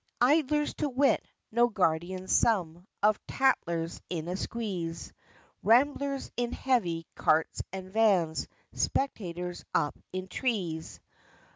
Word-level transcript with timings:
Idlers 0.19 0.73
to 0.77 0.89
wit 0.89 1.23
no 1.51 1.67
Guardians 1.67 2.31
some, 2.31 2.87
Of 3.03 3.19
Tattlers 3.27 4.01
in 4.09 4.27
a 4.29 4.35
squeeze; 4.35 5.13
Ramblers 5.61 6.31
in 6.35 6.53
heavy 6.53 7.05
carts 7.13 7.61
and 7.71 7.91
vans, 7.93 8.47
Spectators 8.73 9.63
up 9.75 9.95
in 10.11 10.27
trees. 10.27 10.99